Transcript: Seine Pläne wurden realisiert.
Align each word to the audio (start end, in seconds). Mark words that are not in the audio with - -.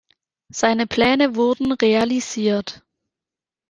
Seine 0.51 0.87
Pläne 0.87 1.35
wurden 1.35 1.73
realisiert. 1.73 2.83